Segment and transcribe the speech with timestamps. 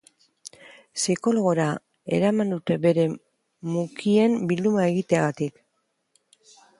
[0.97, 1.67] Psikologora
[2.19, 3.05] eraman dute bere
[3.75, 5.63] mukien bilduma egiteagatik.